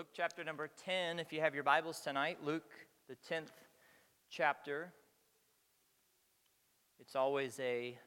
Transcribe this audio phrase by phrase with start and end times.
[0.00, 2.72] Luke chapter number 10, if you have your Bibles tonight, Luke,
[3.06, 3.50] the 10th
[4.30, 4.94] chapter.
[6.98, 7.98] It's always a,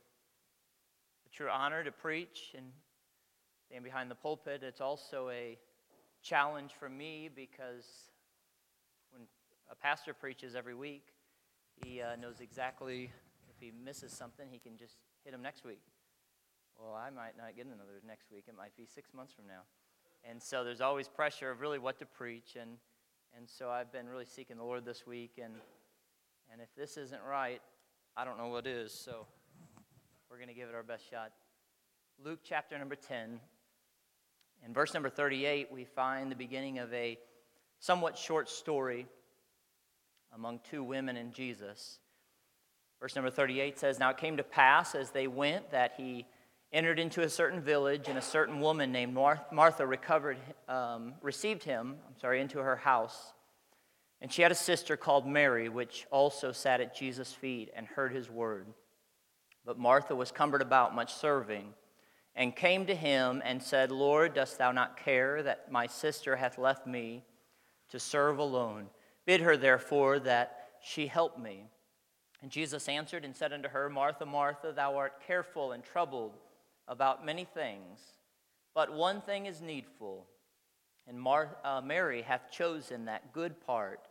[1.24, 2.66] a true honor to preach and
[3.68, 4.64] stand behind the pulpit.
[4.64, 5.60] It's also a
[6.24, 7.86] challenge for me because
[9.12, 9.28] when
[9.72, 11.10] a pastor preaches every week,
[11.86, 13.12] he uh, knows exactly
[13.52, 15.84] if he misses something, he can just hit him next week.
[16.76, 18.46] Well, I might not get another next week.
[18.48, 19.62] It might be six months from now.
[20.30, 22.56] And so there's always pressure of really what to preach.
[22.60, 22.72] And,
[23.38, 25.34] and so I've been really seeking the Lord this week.
[25.44, 25.54] And,
[26.52, 27.62] and if this isn't right,
[28.16, 28.94] I don't know what is.
[28.94, 29.26] So
[30.30, 31.32] we're going to give it our best shot.
[32.24, 33.40] Luke chapter number 10.
[34.66, 37.18] In verse number 38, we find the beginning of a
[37.80, 39.08] somewhat short story
[40.34, 42.00] among two women and Jesus.
[43.02, 46.26] Verse number 38 says, Now it came to pass as they went that he
[46.74, 50.38] entered into a certain village, and a certain woman named Martha recovered,
[50.68, 53.34] um, received him, I'm sorry, into her house.
[54.20, 58.12] And she had a sister called Mary, which also sat at Jesus' feet and heard
[58.12, 58.66] his word.
[59.64, 61.74] But Martha was cumbered about much serving,
[62.36, 66.58] and came to him and said, Lord, dost thou not care that my sister hath
[66.58, 67.24] left me
[67.90, 68.88] to serve alone?
[69.28, 71.66] Bid her therefore that she help me.
[72.42, 76.34] And Jesus answered and said unto her, Martha, Martha, thou art careful and troubled
[76.88, 78.00] about many things,
[78.76, 80.28] but one thing is needful.
[81.08, 84.08] And Mar- uh, Mary hath chosen that good part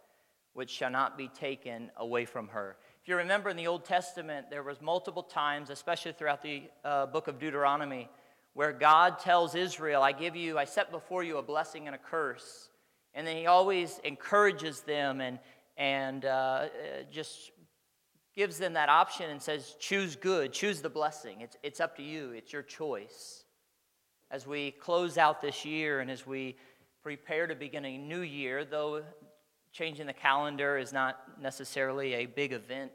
[0.54, 2.76] which shall not be taken away from her.
[3.02, 7.06] If you remember in the Old Testament, there was multiple times, especially throughout the uh,
[7.06, 8.08] book of Deuteronomy,
[8.54, 11.98] where God tells Israel, I give you, I set before you a blessing and a
[11.98, 12.68] curse.
[13.14, 15.38] And then he always encourages them and,
[15.76, 16.68] and uh, uh
[17.10, 17.50] just
[18.34, 21.40] gives them that option and says, choose good, choose the blessing.
[21.40, 23.44] It's, it's up to you, it's your choice.
[24.30, 26.56] As we close out this year and as we
[27.02, 29.02] prepare to begin a new year, though
[29.72, 32.92] changing the calendar is not necessarily a big event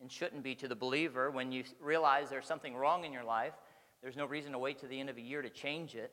[0.00, 3.54] and shouldn't be to the believer, when you realize there's something wrong in your life,
[4.00, 6.12] there's no reason to wait to the end of a year to change it.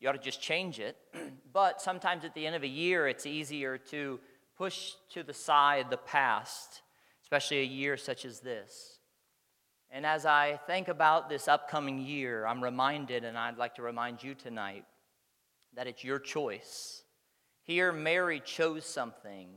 [0.00, 0.96] You ought to just change it.
[1.52, 4.18] but sometimes at the end of a year, it's easier to
[4.58, 6.82] push to the side the past
[7.32, 8.98] especially a year such as this.
[9.90, 14.22] And as I think about this upcoming year, I'm reminded, and I'd like to remind
[14.22, 14.84] you tonight,
[15.74, 17.04] that it's your choice.
[17.62, 19.48] Here, Mary chose something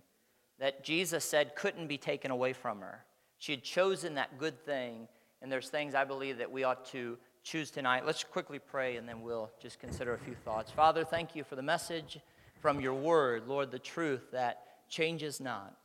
[0.58, 3.04] that Jesus said couldn't be taken away from her.
[3.40, 5.10] She had chosen that good thing,
[5.42, 8.06] and there's things I believe that we ought to choose tonight.
[8.06, 10.72] Let's quickly pray, and then we'll just consider a few thoughts.
[10.72, 12.20] Father, thank you for the message
[12.62, 15.76] from your word, Lord, the truth that changes not.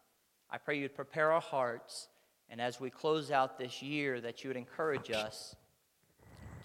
[0.52, 2.08] I pray you'd prepare our hearts,
[2.48, 5.54] and as we close out this year, that you would encourage us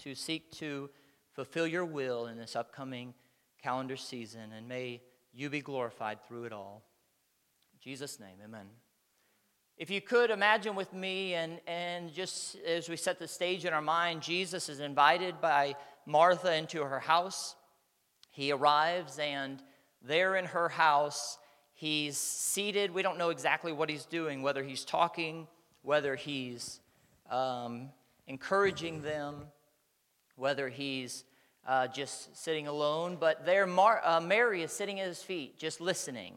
[0.03, 0.89] to seek to
[1.33, 3.13] fulfill your will in this upcoming
[3.61, 5.01] calendar season, and may
[5.33, 6.83] you be glorified through it all.
[7.73, 8.65] In Jesus' name, amen.
[9.77, 13.73] If you could imagine with me, and, and just as we set the stage in
[13.73, 15.75] our mind, Jesus is invited by
[16.05, 17.55] Martha into her house.
[18.31, 19.61] He arrives, and
[20.01, 21.37] there in her house,
[21.77, 22.91] He's seated.
[22.91, 25.45] We don't know exactly what he's doing, whether he's talking,
[25.81, 26.79] whether he's
[27.29, 27.89] um,
[28.27, 29.43] encouraging them,
[30.37, 31.25] whether he's
[31.67, 33.17] uh, just sitting alone.
[33.19, 36.35] But there, Mar- uh, Mary is sitting at his feet, just listening,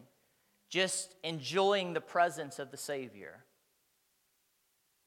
[0.69, 3.45] just enjoying the presence of the Savior.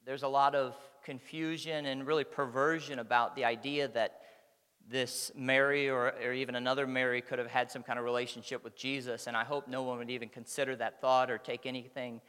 [0.06, 4.21] There's a lot of confusion and really perversion about the idea that
[4.90, 8.76] this Mary or, or even another Mary could have had some kind of relationship with
[8.76, 9.26] Jesus.
[9.26, 12.20] And I hope no one would even consider that thought or take anything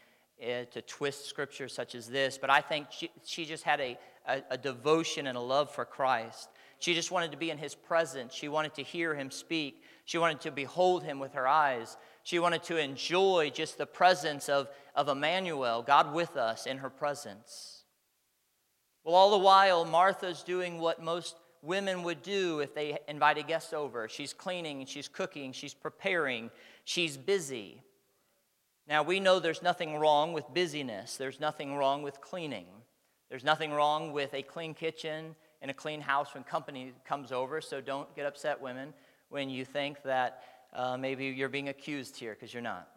[0.42, 2.38] uh, to twist scripture such as this.
[2.38, 3.98] But I think she, she just had a,
[4.28, 6.50] a, a devotion and a love for Christ.
[6.80, 8.34] She just wanted to be in his presence.
[8.34, 9.84] She wanted to hear him speak.
[10.06, 11.96] She wanted to behold him with her eyes.
[12.24, 16.90] She wanted to enjoy just the presence of, of Emmanuel, God with us in her
[16.90, 17.84] presence.
[19.04, 23.74] Well, all the while, Martha's doing what most women would do if they invited guests
[23.74, 24.08] over.
[24.08, 26.52] She's cleaning, she's cooking, she's preparing,
[26.84, 27.82] she's busy.
[28.86, 32.66] Now, we know there's nothing wrong with busyness, there's nothing wrong with cleaning,
[33.30, 37.62] there's nothing wrong with a clean kitchen and a clean house when company comes over,
[37.62, 38.94] so don't get upset, women,
[39.30, 40.44] when you think that
[40.74, 42.90] uh, maybe you're being accused here, because you're not.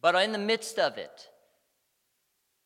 [0.00, 1.28] But in the midst of it,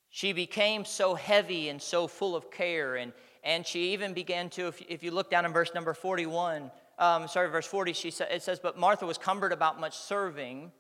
[0.09, 3.13] she became so heavy and so full of care and,
[3.47, 7.29] and she even began to, if, if you look down in verse number 41, um,
[7.29, 10.73] sorry, verse 40, she sa- it says, But Martha was cumbered about much serving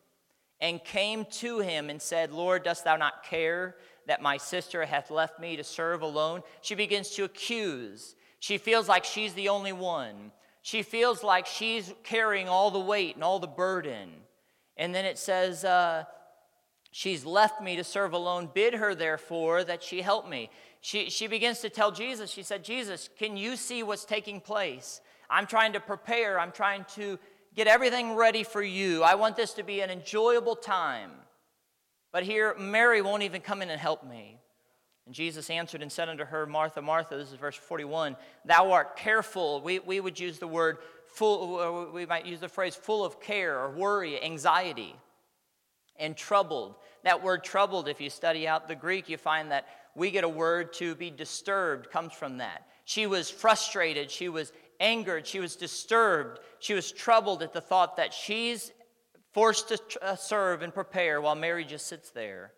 [0.60, 3.76] and came to him and said, Lord, dost thou not care
[4.08, 6.42] that my sister hath left me to serve alone?
[6.60, 8.16] She begins to accuse.
[8.40, 10.32] She feels like she's the only one.
[10.62, 14.10] She feels like she's carrying all the weight and all the burden.
[14.76, 16.04] And then it says, uh,
[16.96, 18.48] She's left me to serve alone.
[18.54, 20.48] Bid her, therefore, that she help me.
[20.81, 25.02] She, she begins to tell Jesus, She said, Jesus, can you see what's taking place?
[25.28, 27.19] I'm trying to prepare, I'm trying to
[27.54, 29.02] get everything ready for you.
[29.02, 31.10] I want this to be an enjoyable time.
[32.12, 34.40] But here, Mary won't even come in and help me.
[35.04, 38.16] And Jesus answered and said unto her, Martha, Martha, this is verse 41,
[38.46, 39.60] thou art careful.
[39.60, 40.78] We, we would use the word
[41.08, 44.96] full, we might use the phrase full of care or worry, anxiety,
[45.98, 46.76] and troubled.
[47.04, 50.28] That word troubled, if you study out the Greek, you find that we get a
[50.28, 52.66] word to be disturbed, comes from that.
[52.84, 57.96] She was frustrated, she was angered, she was disturbed, she was troubled at the thought
[57.96, 58.72] that she's
[59.32, 62.52] forced to uh, serve and prepare while Mary just sits there.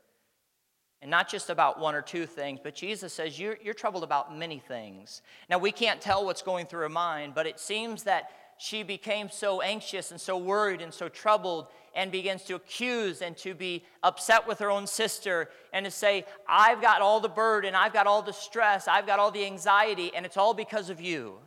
[1.01, 4.37] And not just about one or two things, but Jesus says, you're, you're troubled about
[4.37, 5.23] many things.
[5.49, 9.31] Now, we can't tell what's going through her mind, but it seems that she became
[9.31, 13.85] so anxious and so worried and so troubled and begins to accuse and to be
[14.03, 18.07] upset with her own sister and to say, I've got all the burden, I've got
[18.07, 21.39] all the stress, I've got all the anxiety, and it's all because of you,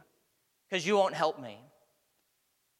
[0.69, 1.57] because you won't help me.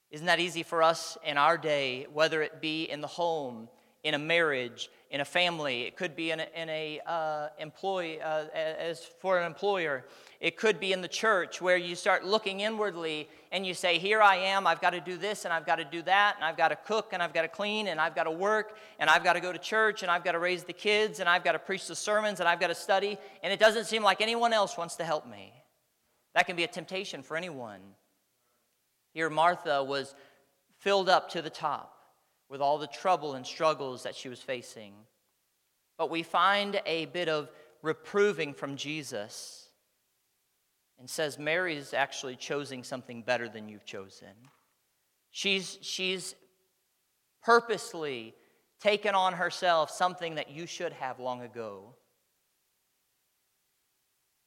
[0.10, 3.70] Isn't that easy for us in our day, whether it be in the home,
[4.04, 5.82] in a marriage, in a family.
[5.82, 10.06] It could be in a, in a uh, employee, uh, as for an employer.
[10.40, 14.22] It could be in the church where you start looking inwardly and you say, Here
[14.22, 16.56] I am, I've got to do this and I've got to do that, and I've
[16.56, 19.24] got to cook and I've got to clean and I've got to work and I've
[19.24, 21.52] got to go to church and I've got to raise the kids and I've got
[21.52, 24.54] to preach the sermons and I've got to study, and it doesn't seem like anyone
[24.54, 25.54] else wants to help me.
[26.36, 27.82] That can be a temptation for anyone.
[29.14, 30.16] Here, Martha was
[30.80, 32.01] filled up to the top
[32.52, 34.94] with all the trouble and struggles that she was facing.
[35.98, 37.50] But we find a bit of
[37.82, 39.70] reproving from Jesus
[41.00, 44.34] and says Mary's actually choosing something better than you've chosen.
[45.32, 46.36] She's, she's
[47.42, 48.36] purposely
[48.82, 51.96] taken on herself something that you should have long ago.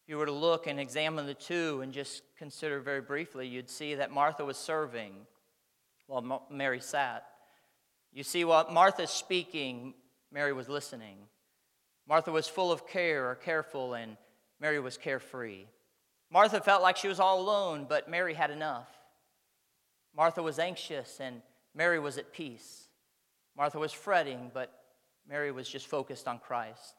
[0.02, 3.70] If you were to look and examine the two and just consider very briefly, you'd
[3.70, 5.14] see that Martha was serving
[6.06, 7.24] while Mary sat.
[8.14, 9.92] You see, while Martha's speaking,
[10.30, 11.16] Mary was listening.
[12.08, 14.16] Martha was full of care or careful, and
[14.60, 15.64] Mary was carefree.
[16.30, 18.88] Martha felt like she was all alone, but Mary had enough.
[20.16, 21.42] Martha was anxious, and
[21.74, 22.88] Mary was at peace.
[23.56, 24.72] Martha was fretting, but
[25.28, 26.94] Mary was just focused on Christ.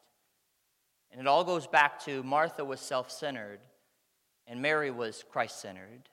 [1.11, 3.59] And it all goes back to Martha was self centered,
[4.47, 6.09] and Mary was Christ centered.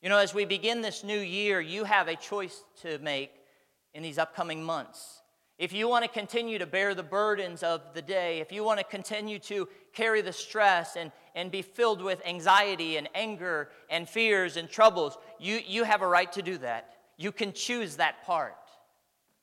[0.00, 3.30] You know, as we begin this new year, you have a choice to make
[3.94, 5.22] in these upcoming months.
[5.56, 8.80] If you want to continue to bear the burdens of the day, if you want
[8.80, 14.08] to continue to carry the stress and, and be filled with anxiety and anger and
[14.08, 16.94] fears and troubles, you, you have a right to do that.
[17.16, 18.56] You can choose that part.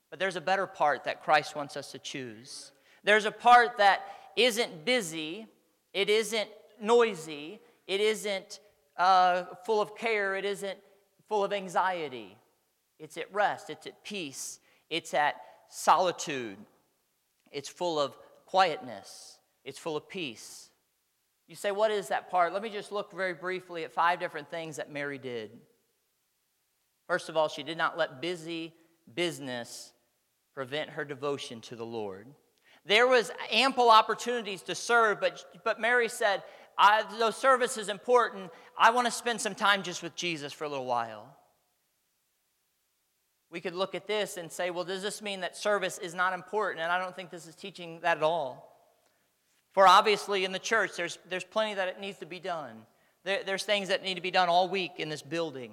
[0.10, 2.74] But there's a better part that Christ wants us to choose.
[3.06, 4.02] There's a part that
[4.36, 5.48] isn't busy,
[5.94, 6.50] it isn't
[6.82, 8.60] noisy, it isn't
[8.98, 10.78] uh, full of care, it isn't
[11.30, 12.36] full of anxiety.
[13.02, 15.36] It's at rest, it's at peace, it's at
[15.70, 16.58] solitude,
[17.52, 18.16] it's full of
[18.46, 20.70] quietness, it's full of peace.
[21.48, 22.54] You say, What is that part?
[22.54, 25.50] Let me just look very briefly at five different things that Mary did.
[27.08, 28.72] First of all, she did not let busy
[29.16, 29.94] business
[30.54, 32.28] prevent her devotion to the Lord.
[32.86, 36.44] There was ample opportunities to serve, but, but Mary said,
[37.18, 38.52] "Though service is important.
[38.78, 41.36] I want to spend some time just with Jesus for a little while
[43.52, 46.34] we could look at this and say, well, does this mean that service is not
[46.34, 46.82] important?
[46.82, 48.70] And I don't think this is teaching that at all.
[49.74, 52.78] For obviously, in the church, there's, there's plenty that it needs to be done.
[53.24, 55.72] There, there's things that need to be done all week in this building.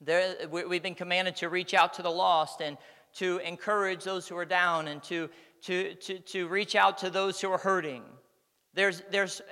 [0.00, 2.78] There, we've been commanded to reach out to the lost and
[3.16, 5.28] to encourage those who are down and to,
[5.62, 8.02] to, to, to reach out to those who are hurting.
[8.74, 9.42] There's, there's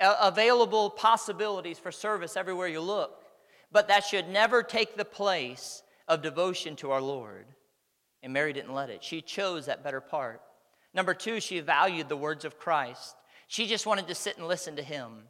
[0.00, 3.24] available possibilities for service everywhere you look,
[3.72, 7.46] but that should never take the place of devotion to our Lord.
[8.22, 9.02] And Mary didn't let it.
[9.02, 10.40] She chose that better part.
[10.94, 13.16] Number two, she valued the words of Christ.
[13.48, 15.24] She just wanted to sit and listen to him.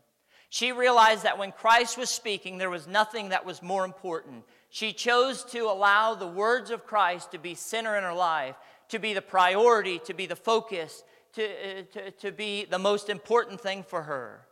[0.50, 4.44] She realized that when Christ was speaking, there was nothing that was more important.
[4.68, 8.56] She chose to allow the words of Christ to be center in her life,
[8.88, 13.08] to be the priority, to be the focus, to, uh, to, to be the most
[13.08, 14.46] important thing for her.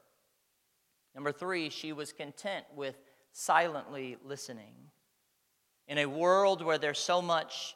[1.15, 2.97] Number three, she was content with
[3.33, 4.90] silently listening
[5.91, 7.75] in a world where there's so much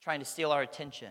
[0.00, 1.10] trying to steal our attention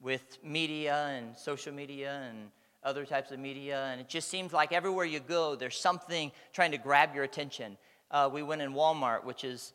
[0.00, 2.50] with media and social media and
[2.82, 6.70] other types of media, and it just seems like everywhere you go, there's something trying
[6.70, 7.76] to grab your attention.
[8.10, 9.74] Uh, we went in Walmart, which is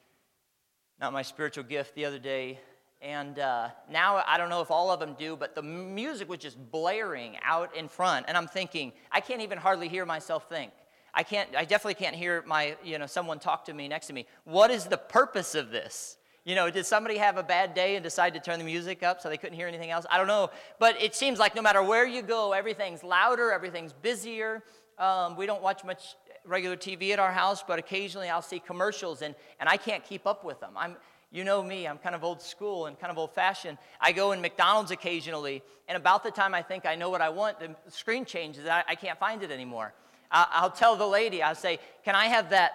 [1.00, 2.60] not my spiritual gift, the other day,
[3.00, 6.40] and uh, now I don't know if all of them do, but the music was
[6.40, 10.72] just blaring out in front, and I'm thinking, I can't even hardly hear myself think.
[11.17, 11.50] I can't.
[11.57, 14.27] I definitely can't hear my, you know, someone talk to me next to me.
[14.43, 16.17] What is the purpose of this?
[16.45, 19.19] You know, did somebody have a bad day and decide to turn the music up
[19.19, 20.05] so they couldn't hear anything else?
[20.12, 20.51] I don't know.
[20.77, 24.63] But it seems like no matter where you go, everything's louder, everything's busier.
[25.00, 29.24] Um, we don't watch much regular TV at our house, but occasionally I'll see commercials
[29.24, 30.74] and, and I can't keep up with them.
[30.77, 30.97] I'm,
[31.31, 33.79] you know me, I'm kind of old school and kind of old fashioned.
[34.00, 37.29] I go in McDonald's occasionally, and about the time I think I know what I
[37.29, 38.67] want, the screen changes.
[38.67, 39.93] I, I can't find it anymore.
[40.31, 42.74] I'll tell the lady, I'll say, Can I have that?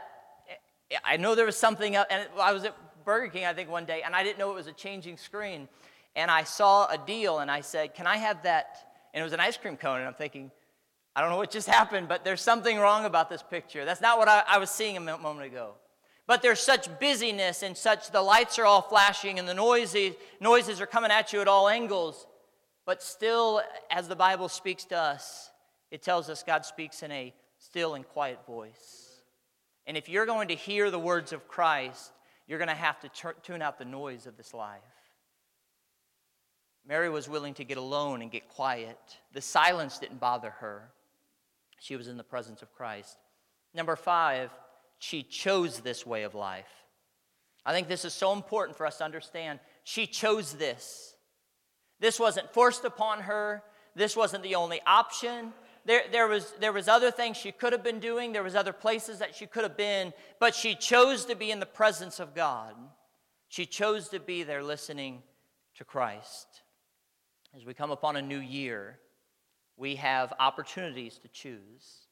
[1.04, 3.85] I know there was something, else, and I was at Burger King, I think, one
[3.85, 5.68] day, and I didn't know it was a changing screen.
[6.14, 8.94] And I saw a deal, and I said, Can I have that?
[9.14, 10.50] And it was an ice cream cone, and I'm thinking,
[11.14, 13.85] I don't know what just happened, but there's something wrong about this picture.
[13.85, 15.75] That's not what I, I was seeing a moment ago.
[16.26, 20.80] But there's such busyness and such, the lights are all flashing and the noisy, noises
[20.80, 22.26] are coming at you at all angles.
[22.87, 25.50] But still, as the Bible speaks to us,
[25.90, 27.35] it tells us God speaks in a
[27.73, 29.23] still and quiet voice.
[29.87, 32.12] And if you're going to hear the words of Christ,
[32.47, 34.83] you're going to have to t- tune out the noise of this life.
[36.87, 38.99] Mary was willing to get alone and get quiet.
[39.33, 40.91] The silence didn't bother her.
[41.81, 43.17] She was in the presence of Christ.
[43.73, 44.50] Number five,
[44.99, 46.69] she chose this way of life.
[47.64, 49.61] I think this is so important for us to understand.
[49.83, 51.14] She chose this.
[52.00, 53.62] This wasn't forced upon her.
[53.95, 57.83] This wasn't the only option there, there, was, there was other things she could have
[57.83, 58.33] been doing.
[58.33, 60.12] There was other places that she could have been.
[60.39, 62.75] But she chose to be in the presence of God.
[63.49, 65.23] She chose to be there listening
[65.77, 66.47] to Christ.
[67.55, 68.99] As we come upon a new year,
[69.77, 72.07] we have opportunities to choose.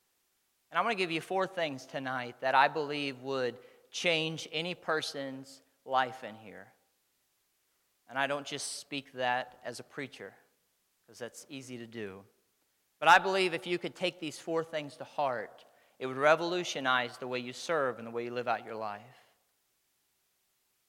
[0.71, 3.57] And I want to give you four things tonight that I believe would
[3.91, 6.69] change any person's life in here.
[8.09, 10.33] And I don't just speak that as a preacher,
[11.07, 12.21] because that's easy to do.
[13.01, 15.65] But I believe if you could take these four things to heart,
[15.99, 19.01] it would revolutionize the way you serve and the way you live out your life.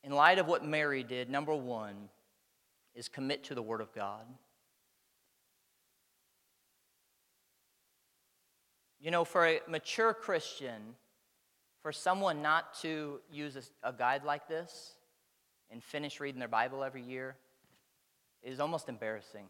[0.03, 2.09] In light of what Mary did, number one
[2.93, 4.25] is commit to the Word of God.
[8.99, 10.95] You know, for a mature Christian,
[11.81, 14.95] for someone not to use a, guide like this
[15.71, 17.35] and finish reading their Bible every year
[18.43, 19.45] is almost embarrassing.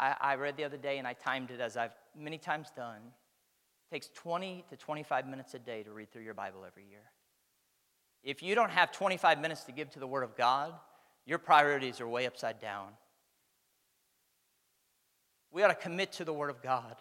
[0.00, 3.00] I, I read the other day and I timed it as I've many times done.
[3.04, 7.02] It takes 20 to 25 minutes a day to read through your Bible every year.
[8.24, 10.72] If you don't have 25 minutes to give to the Word of God,
[11.26, 12.88] your priorities are way upside down.
[15.52, 16.96] We ought to commit to the Word of God.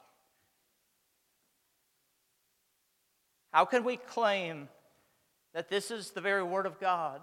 [3.51, 4.67] How can we claim
[5.53, 7.21] that this is the very Word of God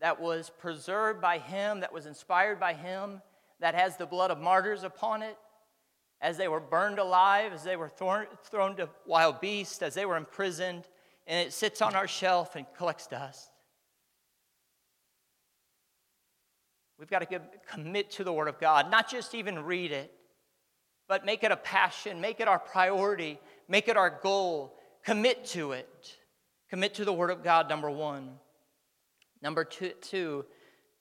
[0.00, 3.20] that was preserved by Him, that was inspired by Him,
[3.60, 5.36] that has the blood of martyrs upon it,
[6.20, 10.06] as they were burned alive, as they were thrown, thrown to wild beasts, as they
[10.06, 10.88] were imprisoned,
[11.26, 13.50] and it sits on our shelf and collects dust.
[16.98, 20.12] We've got to commit to the Word of God, not just even read it,
[21.08, 24.76] but make it a passion, make it our priority, make it our goal.
[25.04, 26.16] Commit to it.
[26.70, 28.30] Commit to the Word of God, number one.
[29.42, 30.46] Number two, two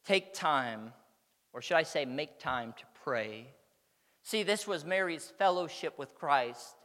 [0.05, 0.91] take time
[1.53, 3.48] or should I say, make time to pray.
[4.24, 6.75] See, this was Mary's fellowship with Christ.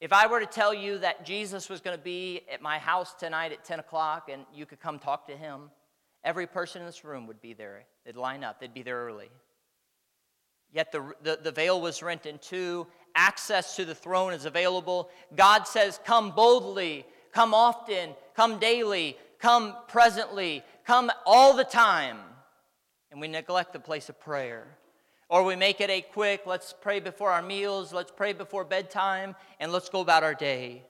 [0.00, 3.14] If I were to tell you that Jesus was going to be at my house
[3.14, 5.70] tonight at 10 o'clock and you could come talk to him,
[6.24, 7.84] every person in this room would be there.
[8.04, 9.28] They'd line up, they'd be there early.
[10.72, 15.10] Yet the, the, the veil was rent in two, access to the throne is available.
[15.36, 22.18] God says, Come boldly, come often, come daily, come presently, come all the time
[23.12, 24.66] and we neglect the place of prayer.
[25.28, 29.36] Or we make it a quick, let's pray before our meals, let's pray before bedtime,
[29.60, 30.82] and let's go about our day.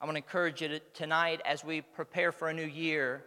[0.00, 3.24] I want to encourage you to, tonight as we prepare for a new year.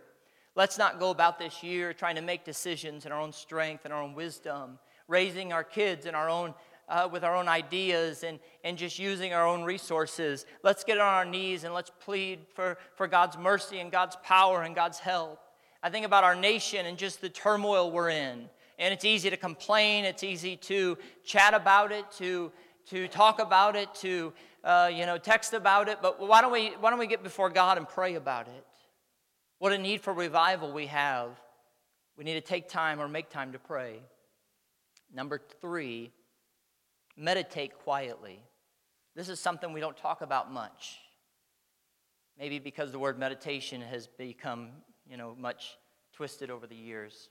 [0.55, 3.93] Let's not go about this year trying to make decisions in our own strength and
[3.93, 6.55] our own wisdom, raising our kids in our own,
[6.89, 10.47] uh, with our own ideas and, and just using our own resources.
[10.63, 14.63] Let's get on our knees and let's plead for, for God's mercy and God's power
[14.63, 15.39] and God's help.
[15.83, 18.49] I think about our nation and just the turmoil we're in.
[18.77, 22.51] And it's easy to complain, it's easy to chat about it, to,
[22.87, 24.33] to talk about it, to
[24.63, 25.99] uh, you know, text about it.
[26.01, 28.65] But why don't, we, why don't we get before God and pray about it?
[29.59, 31.29] What a need for revival we have.
[32.17, 33.99] We need to take time or make time to pray.
[35.13, 36.11] Number three,
[37.17, 38.39] meditate quietly.
[39.15, 40.97] This is something we don't talk about much.
[42.39, 44.69] Maybe because the word meditation has become,
[45.11, 45.77] you know, much
[46.13, 47.29] twisted over the years.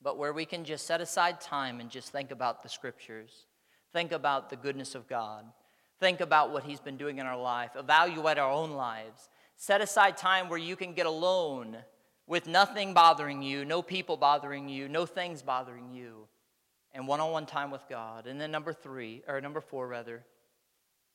[0.00, 3.46] But where we can just set aside time and just think about the scriptures,
[3.92, 5.44] think about the goodness of God,
[5.98, 10.16] think about what He's been doing in our life, evaluate our own lives, set aside
[10.16, 11.76] time where you can get alone
[12.28, 16.28] with nothing bothering you, no people bothering you, no things bothering you,
[16.92, 18.28] and one on one time with God.
[18.28, 20.24] And then number three, or number four, rather,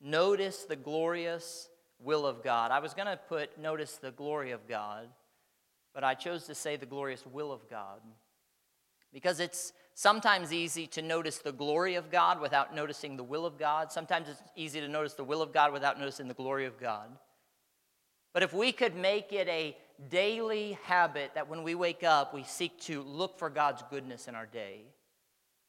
[0.02, 2.72] notice the glorious will of God.
[2.72, 5.08] I was going to put notice the glory of God,
[5.94, 8.02] but I chose to say the glorious will of God
[9.14, 13.60] because it's sometimes easy to notice the glory of God without noticing the will of
[13.60, 13.92] God.
[13.92, 17.10] Sometimes it's easy to notice the will of God without noticing the glory of God.
[18.34, 19.78] But if we could make it a
[20.10, 24.34] daily habit that when we wake up, we seek to look for God's goodness in
[24.34, 24.82] our day.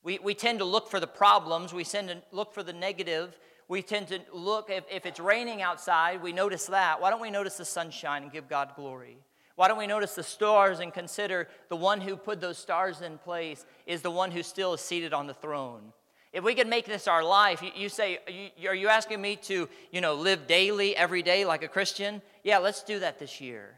[0.02, 3.38] We, we tend to look for the problems, we tend to look for the negative.
[3.66, 7.00] We tend to look, if, if it's raining outside, we notice that.
[7.00, 9.16] Why don't we notice the sunshine and give God glory?
[9.56, 13.18] Why don't we notice the stars and consider the one who put those stars in
[13.18, 15.92] place is the one who still is seated on the throne?
[16.32, 18.18] If we could make this our life, you, you say,
[18.66, 22.20] are you asking me to, you know, live daily, every day like a Christian?
[22.42, 23.76] Yeah, let's do that this year.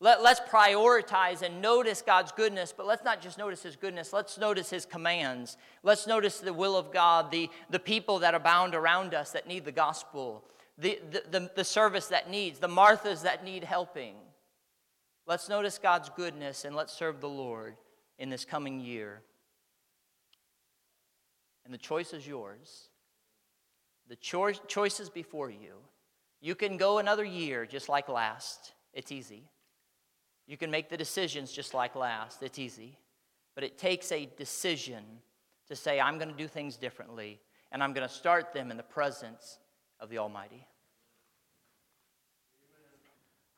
[0.00, 4.38] Let, let's prioritize and notice God's goodness, but let's not just notice His goodness, let's
[4.38, 5.58] notice His commands.
[5.82, 9.66] Let's notice the will of God, the, the people that abound around us that need
[9.66, 10.44] the gospel,
[10.78, 14.14] the, the, the, the service that needs, the Marthas that need helping.
[15.28, 17.76] Let's notice God's goodness and let's serve the Lord
[18.18, 19.20] in this coming year.
[21.66, 22.88] And the choice is yours.
[24.08, 25.74] The choice, choice is before you.
[26.40, 28.72] You can go another year just like last.
[28.94, 29.42] It's easy.
[30.46, 32.42] You can make the decisions just like last.
[32.42, 32.96] It's easy.
[33.54, 35.04] But it takes a decision
[35.66, 37.38] to say, I'm going to do things differently,
[37.70, 39.58] and I'm going to start them in the presence
[40.00, 40.66] of the Almighty.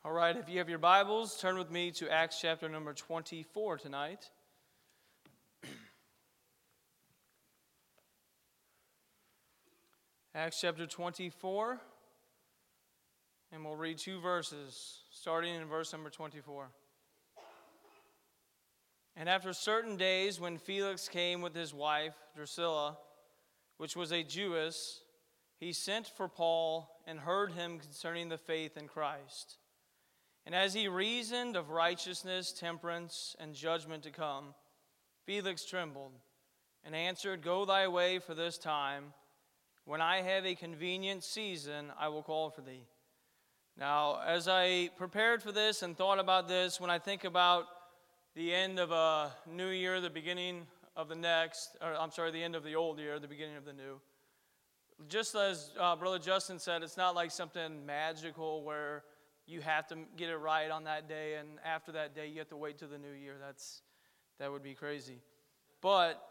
[0.03, 3.77] All right, if you have your Bibles, turn with me to Acts chapter number 24
[3.77, 4.31] tonight.
[10.33, 11.79] Acts chapter 24,
[13.51, 16.71] and we'll read two verses, starting in verse number 24.
[19.15, 22.97] And after certain days, when Felix came with his wife, Drusilla,
[23.77, 25.01] which was a Jewess,
[25.59, 29.59] he sent for Paul and heard him concerning the faith in Christ.
[30.45, 34.55] And as he reasoned of righteousness, temperance, and judgment to come,
[35.25, 36.13] Felix trembled
[36.83, 39.13] and answered, Go thy way for this time.
[39.85, 42.85] When I have a convenient season, I will call for thee.
[43.77, 47.65] Now, as I prepared for this and thought about this, when I think about
[48.35, 52.43] the end of a new year, the beginning of the next, or I'm sorry, the
[52.43, 53.99] end of the old year, the beginning of the new,
[55.07, 59.03] just as uh, Brother Justin said, it's not like something magical where
[59.47, 62.49] you have to get it right on that day, and after that day, you have
[62.49, 63.35] to wait till the new year.
[63.39, 63.81] That's
[64.39, 65.19] that would be crazy.
[65.81, 66.21] But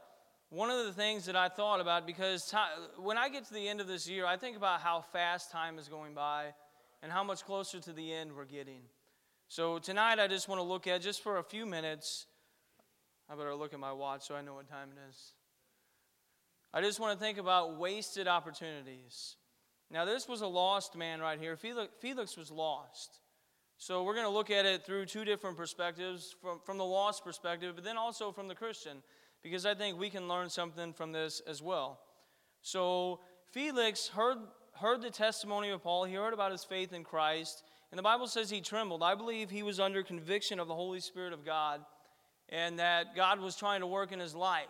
[0.49, 2.53] one of the things that I thought about because
[2.99, 5.79] when I get to the end of this year, I think about how fast time
[5.79, 6.55] is going by,
[7.03, 8.83] and how much closer to the end we're getting.
[9.49, 12.27] So tonight, I just want to look at just for a few minutes.
[13.29, 15.33] I better look at my watch so I know what time it is.
[16.73, 19.37] I just want to think about wasted opportunities.
[19.91, 21.57] Now, this was a lost man right here.
[21.57, 23.19] Felix, was lost.
[23.77, 27.25] So, we're going to look at it through two different perspectives from, from the lost
[27.25, 29.03] perspective, but then also from the Christian,
[29.43, 31.99] because I think we can learn something from this as well.
[32.63, 34.39] So, Felix heard,
[34.75, 38.29] heard the testimony of Paul, he heard about his faith in Christ, and the Bible
[38.29, 39.03] says he trembled.
[39.03, 41.81] I believe he was under conviction of the Holy Spirit of God,
[42.49, 44.67] and that God was trying to work in his life.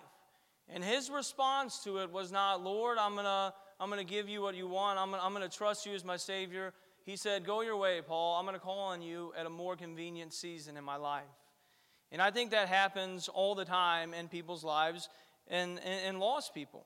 [0.68, 4.28] And his response to it was not, Lord, I'm going to I'm going to give
[4.28, 4.98] you what you want.
[4.98, 6.74] I'm going, I'm going to trust you as my Savior.
[7.04, 8.38] He said, Go your way, Paul.
[8.38, 11.24] I'm going to call on you at a more convenient season in my life.
[12.12, 15.08] And I think that happens all the time in people's lives
[15.48, 16.84] and, and, and lost people.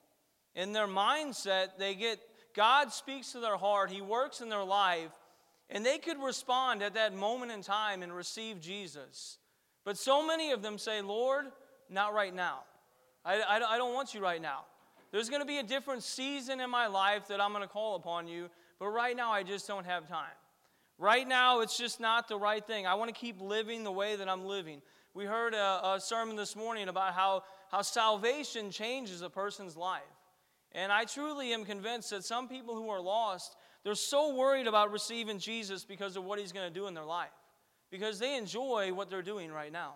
[0.55, 2.19] In their mindset, they get,
[2.55, 5.11] God speaks to their heart, He works in their life,
[5.69, 9.37] and they could respond at that moment in time and receive Jesus.
[9.83, 11.47] But so many of them say, Lord,
[11.89, 12.59] not right now.
[13.25, 14.61] I, I, I don't want you right now.
[15.15, 17.95] There's going to be a different season in my life that I'm going to call
[17.95, 18.49] upon you,
[18.79, 20.35] but right now I just don't have time.
[20.97, 22.85] Right now, it's just not the right thing.
[22.85, 24.81] I want to keep living the way that I'm living.
[25.13, 30.01] We heard a, a, sermon this morning about how, how salvation changes a person's life.
[30.73, 34.91] And I truly am convinced that some people who are lost, they're so worried about
[34.91, 37.31] receiving Jesus because of what he's going to do in their life,
[37.89, 39.93] because they enjoy what they're doing right now.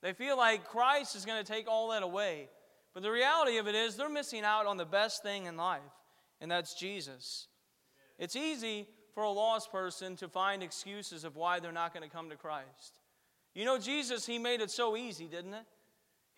[0.00, 2.48] They feel like Christ is going to take all that away.
[2.96, 5.82] But the reality of it is, they're missing out on the best thing in life,
[6.40, 7.46] and that's Jesus.
[8.18, 12.16] It's easy for a lost person to find excuses of why they're not going to
[12.16, 12.98] come to Christ.
[13.54, 15.64] You know, Jesus, He made it so easy, didn't it?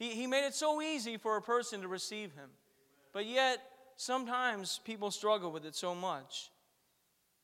[0.00, 2.50] He, he made it so easy for a person to receive Him.
[3.12, 3.58] But yet,
[3.96, 6.50] sometimes people struggle with it so much.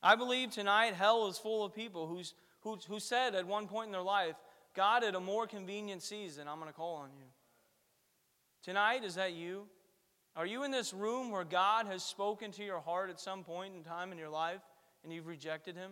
[0.03, 3.85] I believe tonight hell is full of people who's, who, who said at one point
[3.85, 4.35] in their life,
[4.75, 7.27] God, at a more convenient season, I'm going to call on you.
[8.65, 9.67] Tonight, is that you?
[10.35, 13.75] Are you in this room where God has spoken to your heart at some point
[13.75, 14.61] in time in your life
[15.03, 15.91] and you've rejected Him?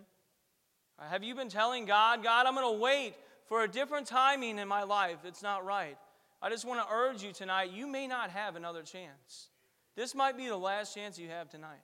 [0.97, 3.13] Have you been telling God, God, I'm going to wait
[3.47, 5.17] for a different timing in my life?
[5.23, 5.97] It's not right.
[6.41, 9.49] I just want to urge you tonight, you may not have another chance.
[9.95, 11.83] This might be the last chance you have tonight.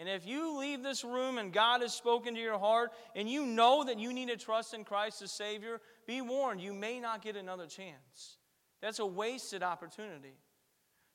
[0.00, 3.46] And if you leave this room and God has spoken to your heart and you
[3.46, 7.22] know that you need to trust in Christ as Savior, be warned, you may not
[7.22, 8.38] get another chance.
[8.82, 10.34] That's a wasted opportunity.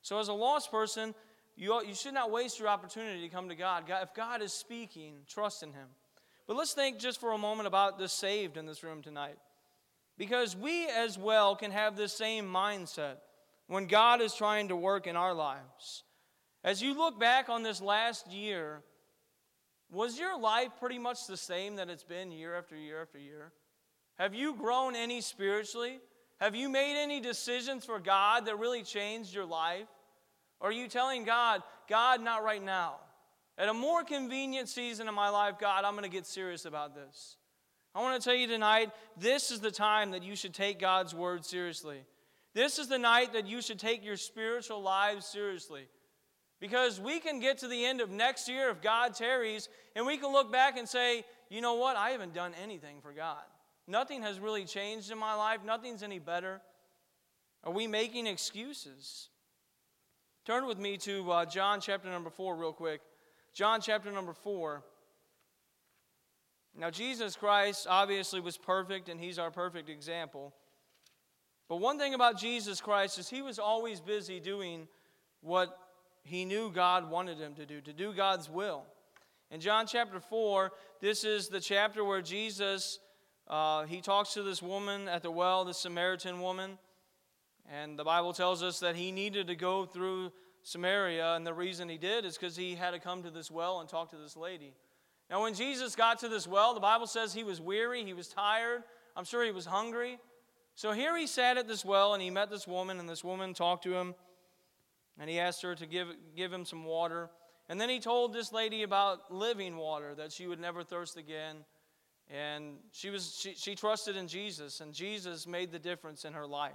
[0.02, 1.14] So, as a lost person,
[1.56, 3.86] you, you should not waste your opportunity to come to God.
[3.86, 4.02] God.
[4.02, 5.88] If God is speaking, trust in Him.
[6.46, 9.36] But let's think just for a moment about the saved in this room tonight.
[10.16, 13.16] Because we as well can have this same mindset
[13.66, 16.04] when God is trying to work in our lives.
[16.64, 18.82] As you look back on this last year,
[19.90, 23.52] was your life pretty much the same that it's been year after year after year?
[24.18, 26.00] Have you grown any spiritually?
[26.40, 29.88] Have you made any decisions for God that really changed your life?
[30.60, 32.96] Or are you telling God, God, not right now?
[33.56, 36.94] At a more convenient season in my life, God, I'm going to get serious about
[36.94, 37.36] this.
[37.94, 41.14] I want to tell you tonight, this is the time that you should take God's
[41.14, 42.04] word seriously.
[42.54, 45.88] This is the night that you should take your spiritual lives seriously.
[46.60, 50.16] Because we can get to the end of next year if God tarries, and we
[50.16, 51.96] can look back and say, you know what?
[51.96, 53.42] I haven't done anything for God.
[53.88, 55.60] Nothing has really changed in my life.
[55.64, 56.60] Nothing's any better.
[57.64, 59.30] Are we making excuses?
[60.44, 63.00] Turn with me to uh, John chapter number 4, real quick.
[63.54, 64.82] John chapter number 4.
[66.76, 70.54] Now, Jesus Christ obviously was perfect, and he's our perfect example.
[71.66, 74.86] But one thing about Jesus Christ is he was always busy doing
[75.40, 75.76] what
[76.24, 78.84] he knew God wanted him to do, to do God's will.
[79.50, 82.98] In John chapter 4, this is the chapter where Jesus,
[83.48, 86.78] uh, he talks to this woman at the well, the Samaritan woman.
[87.70, 90.32] And the Bible tells us that he needed to go through
[90.62, 93.80] Samaria, and the reason he did is because he had to come to this well
[93.80, 94.74] and talk to this lady.
[95.30, 98.28] Now, when Jesus got to this well, the Bible says he was weary, he was
[98.28, 98.82] tired,
[99.16, 100.18] I'm sure he was hungry.
[100.74, 103.52] So here he sat at this well and he met this woman, and this woman
[103.52, 104.14] talked to him,
[105.18, 107.30] and he asked her to give, give him some water.
[107.68, 111.56] And then he told this lady about living water, that she would never thirst again.
[112.30, 116.46] And she, was, she, she trusted in Jesus, and Jesus made the difference in her
[116.46, 116.72] life.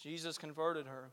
[0.00, 1.10] Jesus converted her.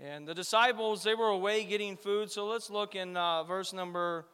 [0.00, 2.30] And the disciples, they were away getting food.
[2.30, 4.26] So let's look in uh, verse number,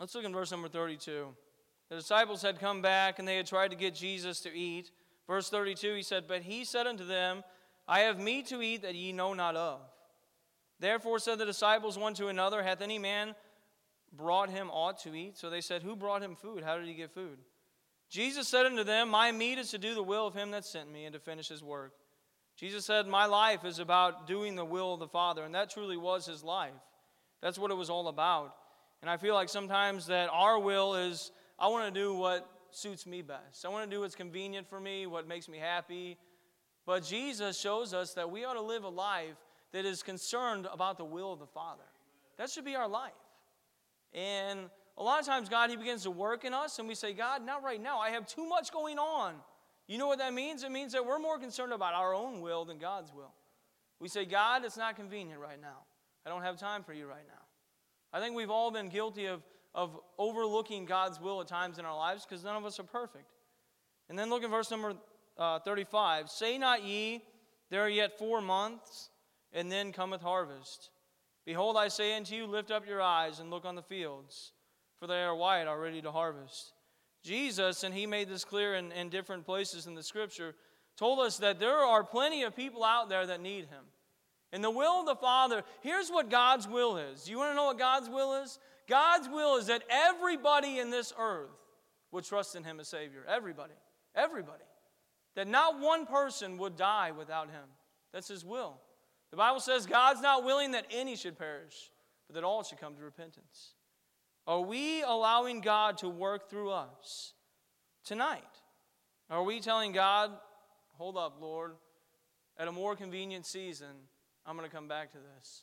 [0.00, 1.28] let's look in verse number 32.
[1.90, 4.90] The disciples had come back and they had tried to get Jesus to eat.
[5.26, 7.44] Verse 32, he said, But he said unto them,
[7.86, 9.80] I have meat to eat that ye know not of.
[10.80, 13.34] Therefore said the disciples one to another, Hath any man
[14.16, 15.36] brought him aught to eat?
[15.36, 16.62] So they said, Who brought him food?
[16.64, 17.38] How did he get food?
[18.10, 20.90] Jesus said unto them, My meat is to do the will of him that sent
[20.90, 21.92] me and to finish his work.
[22.56, 25.44] Jesus said, My life is about doing the will of the Father.
[25.44, 26.72] And that truly was his life.
[27.40, 28.54] That's what it was all about.
[29.00, 33.06] And I feel like sometimes that our will is I want to do what suits
[33.06, 33.64] me best.
[33.64, 36.18] I want to do what's convenient for me, what makes me happy.
[36.86, 39.36] But Jesus shows us that we ought to live a life
[39.72, 41.84] that is concerned about the will of the Father.
[42.38, 43.12] That should be our life.
[44.14, 47.12] And a lot of times, God, He begins to work in us, and we say,
[47.12, 47.98] God, not right now.
[47.98, 49.34] I have too much going on.
[49.86, 50.64] You know what that means?
[50.64, 53.32] It means that we're more concerned about our own will than God's will.
[54.00, 55.84] We say, God, it's not convenient right now.
[56.26, 57.42] I don't have time for you right now.
[58.12, 59.42] I think we've all been guilty of
[59.74, 63.32] of overlooking God's will at times in our lives because none of us are perfect.
[64.08, 64.94] And then look at verse number
[65.36, 66.30] uh, 35.
[66.30, 67.22] Say not ye,
[67.70, 69.10] there are yet four months,
[69.52, 70.90] and then cometh harvest.
[71.48, 74.52] Behold, I say unto you, lift up your eyes and look on the fields,
[74.98, 76.74] for they are white already to harvest.
[77.24, 80.54] Jesus, and he made this clear in, in different places in the scripture,
[80.98, 83.82] told us that there are plenty of people out there that need him.
[84.52, 87.30] In the will of the Father, here's what God's will is.
[87.30, 88.58] You want to know what God's will is?
[88.86, 91.48] God's will is that everybody in this earth
[92.12, 93.24] would trust in Him as Savior.
[93.26, 93.72] Everybody.
[94.14, 94.64] Everybody.
[95.34, 97.64] That not one person would die without Him.
[98.12, 98.82] That's His will.
[99.30, 101.90] The Bible says God's not willing that any should perish,
[102.26, 103.74] but that all should come to repentance.
[104.46, 107.34] Are we allowing God to work through us
[108.04, 108.42] tonight?
[109.28, 110.30] Are we telling God,
[110.96, 111.72] hold up, Lord?
[112.58, 113.86] at a more convenient season,
[114.44, 115.62] I'm going to come back to this.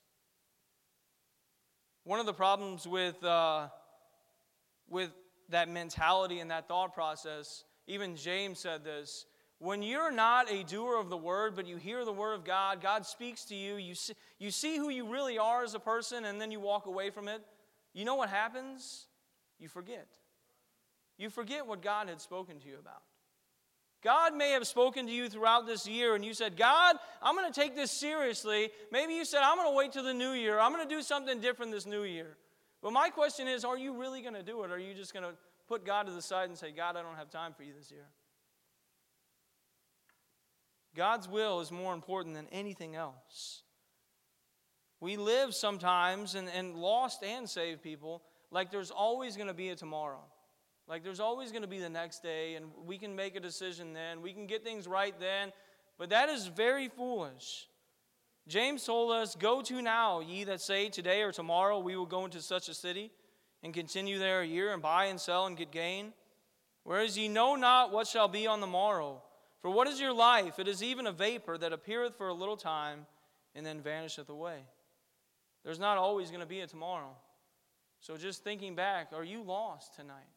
[2.06, 3.68] One of the problems with, uh,
[4.88, 5.12] with
[5.50, 9.26] that mentality and that thought process, even James said this.
[9.66, 12.84] When you're not a doer of the word, but you hear the word of God,
[12.84, 16.26] God speaks to you, you see, you see who you really are as a person,
[16.26, 17.42] and then you walk away from it,
[17.92, 19.08] you know what happens?
[19.58, 20.06] You forget.
[21.18, 23.02] You forget what God had spoken to you about.
[24.04, 27.52] God may have spoken to you throughout this year, and you said, God, I'm going
[27.52, 28.70] to take this seriously.
[28.92, 30.60] Maybe you said, I'm going to wait till the new year.
[30.60, 32.38] I'm going to do something different this new year.
[32.84, 34.70] But my question is, are you really going to do it?
[34.70, 35.36] Or are you just going to
[35.68, 37.90] put God to the side and say, God, I don't have time for you this
[37.90, 38.06] year?
[40.96, 43.64] God's will is more important than anything else.
[45.02, 49.70] We live sometimes, and, and lost and saved people, like there's always going to be
[49.70, 50.24] a tomorrow.
[50.88, 53.94] Like there's always going to be the next day, and we can make a decision
[53.94, 54.22] then.
[54.22, 55.52] We can get things right then.
[55.98, 57.68] But that is very foolish.
[58.48, 62.26] James told us, Go to now, ye that say, Today or tomorrow we will go
[62.26, 63.12] into such a city,
[63.64, 66.14] and continue there a year, and buy and sell and get gain.
[66.84, 69.24] Whereas ye know not what shall be on the morrow.
[69.66, 70.60] For what is your life?
[70.60, 73.08] It is even a vapor that appeareth for a little time,
[73.56, 74.60] and then vanisheth away.
[75.64, 77.16] There's not always going to be a tomorrow.
[78.00, 80.30] So just thinking back, are you lost tonight?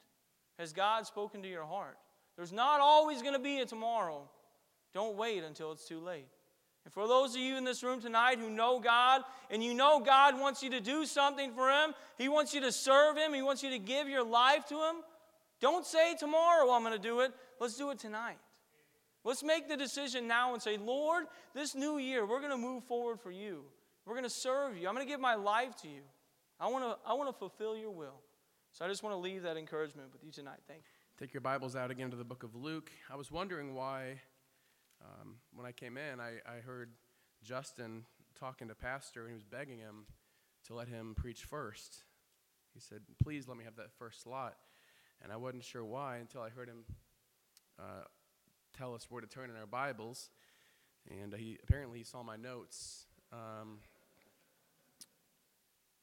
[0.58, 1.98] Has God spoken to your heart?
[2.36, 4.30] There's not always going to be a tomorrow.
[4.94, 6.28] Don't wait until it's too late.
[6.86, 10.00] And for those of you in this room tonight who know God and you know
[10.00, 13.42] God wants you to do something for Him, He wants you to serve Him, He
[13.42, 15.02] wants you to give your life to Him,
[15.60, 17.32] don't say tomorrow I'm going to do it.
[17.60, 18.38] Let's do it tonight.
[19.24, 22.84] Let's make the decision now and say, Lord, this new year, we're going to move
[22.84, 23.64] forward for you.
[24.06, 24.88] We're going to serve you.
[24.88, 26.02] I'm going to give my life to you.
[26.60, 28.20] I want to, I want to fulfill your will.
[28.72, 30.60] So I just want to leave that encouragement with you tonight.
[30.66, 31.26] Thank you.
[31.26, 32.90] Take your Bibles out again to the book of Luke.
[33.10, 34.20] I was wondering why,
[35.04, 36.90] um, when I came in, I, I heard
[37.42, 38.04] Justin
[38.38, 40.06] talking to Pastor, and he was begging him
[40.66, 42.04] to let him preach first.
[42.72, 44.54] He said, Please let me have that first slot.
[45.22, 46.84] And I wasn't sure why until I heard him
[47.78, 48.04] uh,
[48.78, 50.30] tell us where to turn in our Bibles.
[51.10, 53.78] And he apparently he saw my notes um,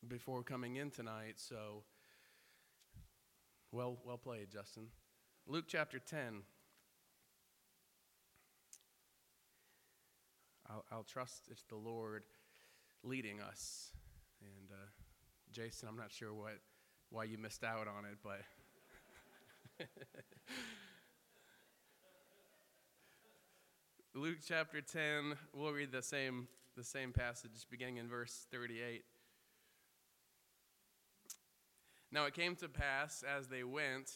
[0.07, 1.83] before coming in tonight, so
[3.71, 4.88] well, well played, Justin.
[5.47, 6.41] Luke chapter 10.
[10.69, 12.23] I'll, I'll trust it's the Lord
[13.03, 13.91] leading us.
[14.41, 14.88] And uh,
[15.51, 16.59] Jason, I'm not sure what
[17.09, 18.41] why you missed out on it, but
[24.17, 26.47] Luke chapter 10, we'll read the same
[26.78, 29.04] the same passage beginning in verse 38.
[32.13, 34.10] Now it came to pass as they went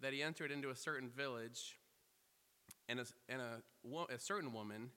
[0.00, 1.76] that he entered into a certain village,
[2.88, 4.90] and a, and a, a certain woman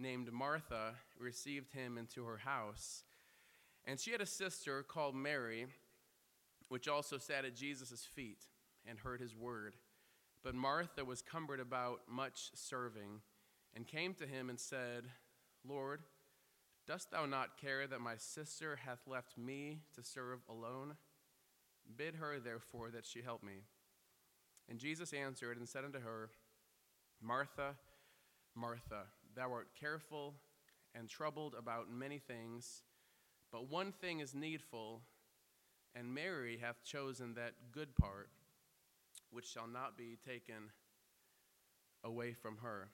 [0.00, 3.04] named Martha received him into her house.
[3.86, 5.66] And she had a sister called Mary,
[6.70, 8.46] which also sat at Jesus' feet
[8.84, 9.76] and heard his word.
[10.42, 13.20] But Martha was cumbered about much serving,
[13.74, 15.04] and came to him and said,
[15.66, 16.00] Lord,
[16.86, 20.96] dost thou not care that my sister hath left me to serve alone?
[21.96, 23.62] Bid her, therefore, that she help me.
[24.68, 26.30] And Jesus answered and said unto her,
[27.20, 27.74] Martha,
[28.54, 29.04] Martha,
[29.34, 30.34] thou art careful
[30.94, 32.82] and troubled about many things,
[33.52, 35.02] but one thing is needful,
[35.94, 38.30] and Mary hath chosen that good part,
[39.30, 40.70] which shall not be taken
[42.04, 42.88] away from her.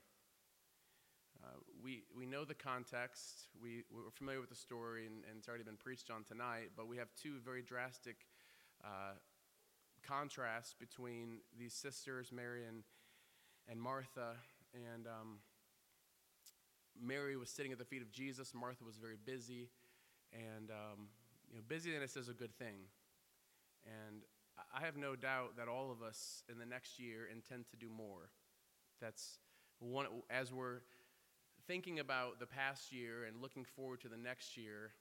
[1.47, 1.51] Uh,
[1.83, 3.49] we, we know the context.
[3.63, 6.89] We, we're familiar with the story, and, and, it's already been preached on tonight, but
[6.89, 8.17] we have two very drastic
[8.85, 9.15] uh,
[10.03, 12.83] contrast between these sisters, Mary and,
[13.69, 14.35] and Martha.
[14.75, 15.39] And um,
[17.01, 18.53] Mary was sitting at the feet of Jesus.
[18.55, 19.69] Martha was very busy.
[20.33, 21.09] And um,
[21.49, 22.91] you know, busyness is a good thing.
[23.85, 24.23] And
[24.75, 27.89] I have no doubt that all of us in the next year intend to do
[27.89, 28.31] more.
[29.01, 29.39] That's
[29.79, 30.81] one, as we're
[31.67, 34.93] thinking about the past year and looking forward to the next year,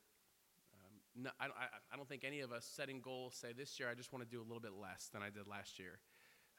[1.16, 4.12] no, I, I, don't think any of us setting goals say this year I just
[4.12, 6.00] want to do a little bit less than I did last year.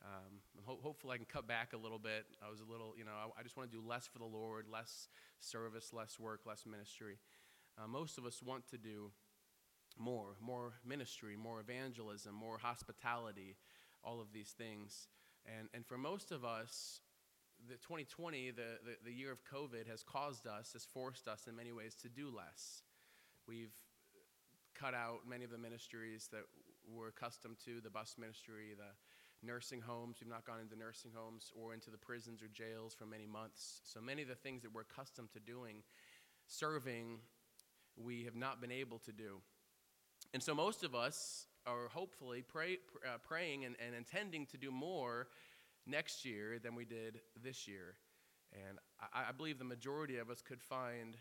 [0.02, 2.24] Um, ho- hopefully, I can cut back a little bit.
[2.44, 4.24] I was a little, you know, I, I, just want to do less for the
[4.24, 5.08] Lord, less
[5.40, 7.18] service, less work, less ministry.
[7.78, 9.10] Uh, most of us want to do
[9.98, 13.56] more, more ministry, more evangelism, more hospitality,
[14.02, 15.08] all of these things.
[15.46, 17.00] And, and for most of us,
[17.68, 21.56] the 2020, the, the, the year of COVID, has caused us, has forced us in
[21.56, 22.82] many ways to do less.
[23.48, 23.74] We've
[24.74, 26.42] cut out many of the ministries that
[26.86, 30.18] we're accustomed to the bus ministry, the nursing homes.
[30.20, 33.80] We've not gone into nursing homes or into the prisons or jails for many months.
[33.84, 35.82] So many of the things that we're accustomed to doing,
[36.46, 37.18] serving,
[37.96, 39.40] we have not been able to do.
[40.34, 44.70] And so most of us are hopefully pray, uh, praying and, and intending to do
[44.70, 45.28] more
[45.86, 47.96] next year than we did this year.
[48.52, 51.16] And I, I believe the majority of us could find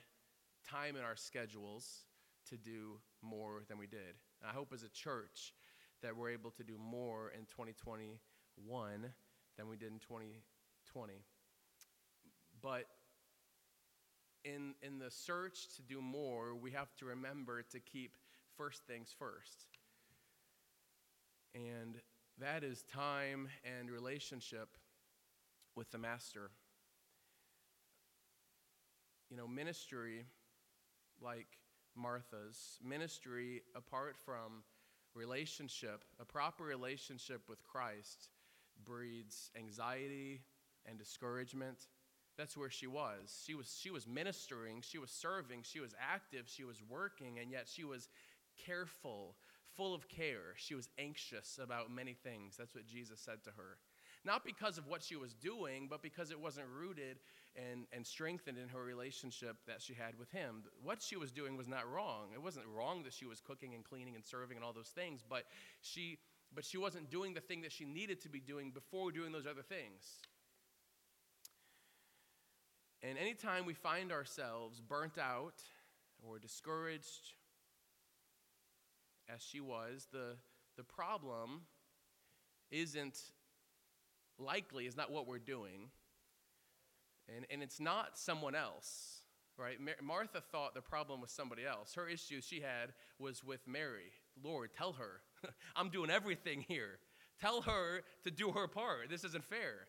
[0.70, 2.06] time in our schedules
[2.50, 4.16] to do more than we did.
[4.42, 5.54] And I hope as a church
[6.02, 9.14] that we're able to do more in 2021
[9.58, 11.14] than we did in 2020.
[12.62, 12.86] But
[14.44, 18.18] in, in the search to do more, we have to remember to keep
[18.56, 19.66] first things first.
[21.54, 21.96] And
[22.40, 23.48] that is time
[23.80, 24.70] and relationship
[25.76, 26.52] with the Master.
[29.30, 30.26] You know, ministry,
[31.22, 31.48] like
[31.96, 34.64] Martha's, ministry apart from
[35.14, 38.30] relationship, a proper relationship with Christ,
[38.84, 40.42] breeds anxiety
[40.86, 41.88] and discouragement.
[42.38, 43.44] That's where she was.
[43.46, 47.50] She was she was ministering, she was serving, she was active, she was working, and
[47.50, 48.10] yet she was
[48.66, 49.36] careful,
[49.76, 50.54] full of care.
[50.56, 52.56] She was anxious about many things.
[52.58, 53.78] That's what Jesus said to her.
[54.24, 57.18] Not because of what she was doing, but because it wasn't rooted
[57.56, 60.64] and, and strengthened in her relationship that she had with him.
[60.84, 62.30] What she was doing was not wrong.
[62.34, 65.22] It wasn't wrong that she was cooking and cleaning and serving and all those things,
[65.28, 65.44] but
[65.82, 66.18] she,
[66.56, 69.46] but she wasn't doing the thing that she needed to be doing before doing those
[69.46, 70.22] other things.
[73.04, 75.62] And anytime we find ourselves burnt out
[76.28, 77.34] or discouraged,
[79.34, 80.36] as she was, the,
[80.78, 81.62] the problem
[82.72, 83.20] isn't
[84.38, 85.90] likely, is not what we're doing.
[87.36, 89.22] And, and it's not someone else,
[89.58, 89.80] right?
[89.80, 91.94] Mar- Martha thought the problem was somebody else.
[91.96, 94.12] Her issue she had was with Mary.
[94.44, 95.22] Lord, tell her,
[95.76, 97.00] I'm doing everything here.
[97.42, 99.10] Tell her to do her part.
[99.10, 99.88] This isn't fair.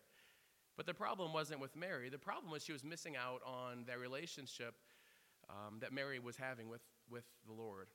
[0.75, 2.09] But the problem wasn't with Mary.
[2.09, 4.75] The problem was she was missing out on that relationship
[5.49, 7.87] um, that Mary was having with, with the Lord.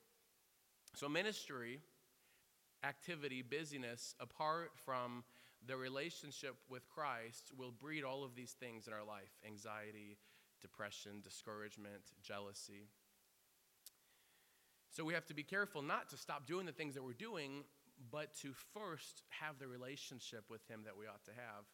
[0.94, 1.81] So, ministry,
[2.85, 5.24] activity, busyness, apart from
[5.66, 10.18] the relationship with Christ, will breed all of these things in our life anxiety,
[10.61, 12.88] depression, discouragement, jealousy.
[14.90, 17.64] So, we have to be careful not to stop doing the things that we're doing,
[18.11, 21.64] but to first have the relationship with Him that we ought to have.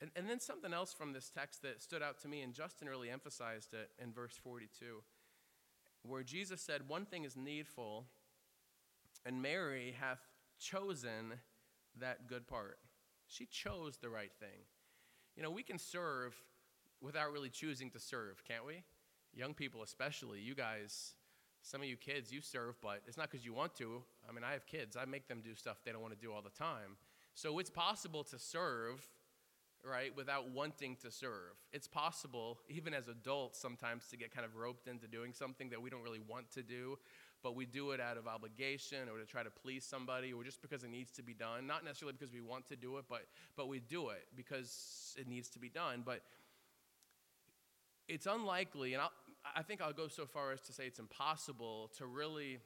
[0.00, 2.88] And, and then something else from this text that stood out to me, and Justin
[2.88, 5.02] really emphasized it in verse 42,
[6.08, 8.06] where Jesus said, One thing is needful,
[9.24, 10.20] and Mary hath
[10.58, 11.34] chosen
[12.00, 12.78] that good part.
[13.26, 14.64] She chose the right thing.
[15.36, 16.34] You know, we can serve
[17.00, 18.82] without really choosing to serve, can't we?
[19.34, 21.14] Young people, especially, you guys,
[21.62, 24.02] some of you kids, you serve, but it's not because you want to.
[24.28, 26.32] I mean, I have kids, I make them do stuff they don't want to do
[26.32, 26.96] all the time.
[27.34, 29.06] So it's possible to serve
[29.86, 31.54] right, without wanting to serve.
[31.72, 35.80] It's possible, even as adults, sometimes to get kind of roped into doing something that
[35.80, 36.98] we don't really want to do,
[37.42, 40.60] but we do it out of obligation or to try to please somebody or just
[40.60, 41.66] because it needs to be done.
[41.66, 45.28] Not necessarily because we want to do it, but, but we do it because it
[45.28, 46.02] needs to be done.
[46.04, 46.22] But
[48.08, 49.12] it's unlikely, and I'll,
[49.54, 52.58] I think I'll go so far as to say it's impossible to really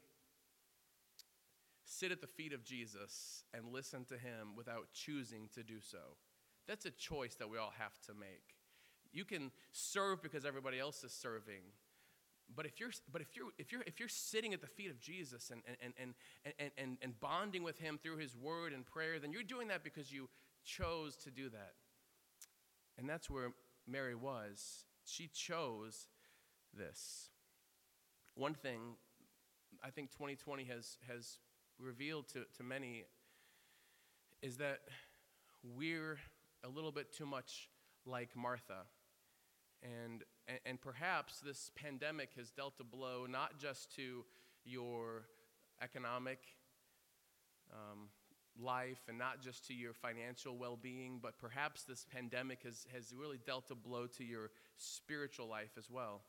[1.84, 6.16] sit at the feet of Jesus and listen to him without choosing to do so.
[6.66, 8.56] That's a choice that we all have to make.
[9.12, 11.62] You can serve because everybody else is serving.
[12.54, 15.00] But if you're, but if you're, if you're, if you're sitting at the feet of
[15.00, 16.14] Jesus and, and, and,
[16.58, 19.84] and, and, and bonding with him through his word and prayer, then you're doing that
[19.84, 20.28] because you
[20.64, 21.72] chose to do that.
[22.98, 23.50] And that's where
[23.86, 24.84] Mary was.
[25.04, 26.06] She chose
[26.76, 27.30] this.
[28.34, 28.96] One thing
[29.82, 31.38] I think 2020 has, has
[31.78, 33.04] revealed to, to many
[34.42, 34.80] is that
[35.62, 36.18] we're
[36.64, 37.68] a little bit too much
[38.06, 38.86] like Martha.
[39.82, 40.24] And,
[40.66, 44.26] and, perhaps this pandemic has dealt a blow not just to
[44.64, 45.24] your
[45.82, 46.38] economic
[47.72, 48.08] um,
[48.58, 53.14] life and not just to your financial well being, but perhaps this pandemic has, has
[53.16, 56.22] really dealt a blow to your spiritual life as well,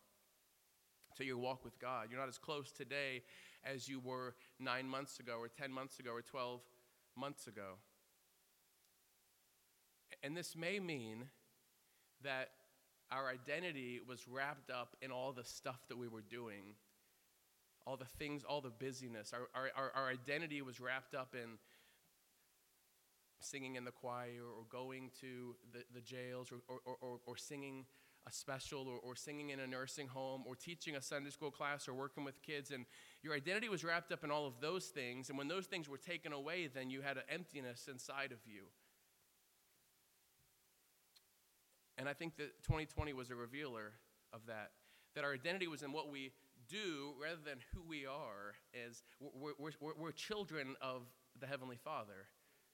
[1.17, 2.07] to your walk with God.
[2.09, 3.23] You're not as close today
[3.63, 6.61] as you were nine months ago, or 10 months ago, or 12
[7.17, 7.75] months ago.
[10.23, 11.25] And this may mean
[12.23, 12.49] that
[13.11, 16.75] our identity was wrapped up in all the stuff that we were doing,
[17.85, 19.33] all the things, all the busyness.
[19.33, 21.57] Our, our, our identity was wrapped up in
[23.39, 27.85] singing in the choir or going to the, the jails or, or, or, or singing
[28.27, 31.87] a special or, or singing in a nursing home or teaching a Sunday school class
[31.87, 32.71] or working with kids.
[32.71, 32.85] And
[33.23, 35.29] your identity was wrapped up in all of those things.
[35.29, 38.65] And when those things were taken away, then you had an emptiness inside of you.
[42.01, 43.91] And I think that 2020 was a revealer
[44.33, 44.71] of that.
[45.13, 46.31] That our identity was in what we
[46.67, 48.55] do rather than who we are.
[48.73, 51.03] As we're, we're, we're, we're children of
[51.39, 52.25] the Heavenly Father.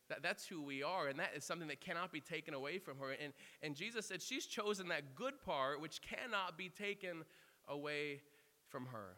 [0.08, 3.00] That, that's who we are, and that is something that cannot be taken away from
[3.00, 3.12] her.
[3.22, 7.26] And, and Jesus said she's chosen that good part which cannot be taken
[7.68, 8.22] away
[8.70, 9.18] from her.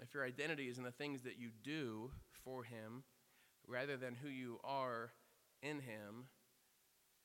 [0.00, 2.12] If your identity is in the things that you do
[2.46, 3.02] for Him
[3.66, 5.10] rather than who you are
[5.62, 6.28] in Him,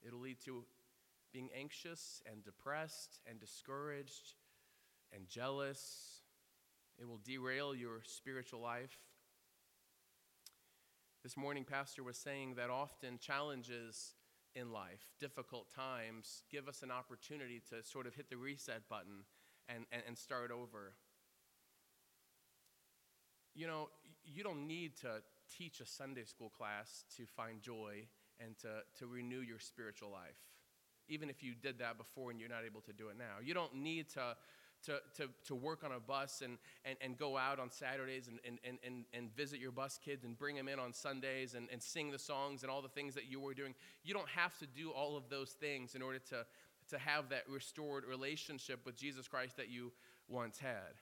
[0.05, 0.63] it'll lead to
[1.31, 4.33] being anxious and depressed and discouraged
[5.13, 6.21] and jealous.
[6.99, 8.97] It will derail your spiritual life.
[11.23, 14.13] This morning, Pastor was saying that often challenges
[14.55, 19.25] in life, difficult times, give us an opportunity to sort of hit the reset button
[19.67, 20.93] and, and, and start over.
[23.53, 23.89] You know,
[24.23, 25.21] you don't need to
[25.55, 28.07] teach a Sunday school class to find joy
[28.43, 28.67] and to,
[28.99, 30.37] to renew your spiritual life,
[31.07, 33.43] even if you did that before and you're not able to do it now.
[33.43, 34.35] You don't need to
[34.85, 38.39] to, to, to work on a bus and, and, and go out on Saturdays and,
[38.45, 41.81] and, and, and visit your bus kids and bring them in on Sundays and, and
[41.81, 43.75] sing the songs and all the things that you were doing.
[44.03, 46.45] You don't have to do all of those things in order to,
[46.89, 49.91] to have that restored relationship with Jesus Christ that you
[50.27, 50.95] once had.